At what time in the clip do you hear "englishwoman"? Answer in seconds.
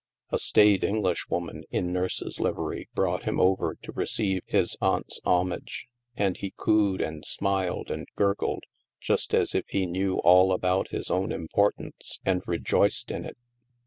0.83-1.63